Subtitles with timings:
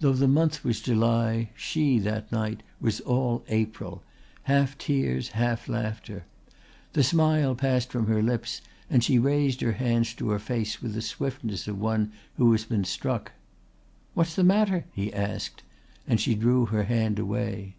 [0.00, 4.02] Though the month was July she that night was all April,
[4.44, 6.24] half tears, half laughter.
[6.94, 10.94] The smile passed from her lips and she raised her hands to her face with
[10.94, 13.32] the swiftness of one who has been struck.
[14.14, 15.62] "What's the matter?" he asked,
[16.08, 17.74] and she drew her hand away.